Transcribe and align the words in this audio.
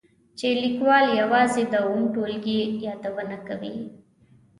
چې 0.37 0.47
لیکوال 0.61 1.05
یوازې 1.21 1.63
د 1.73 1.75
اووم 1.85 2.03
ټولګي 2.13 2.59
یادونه 2.85 3.35
کوي. 3.47 3.75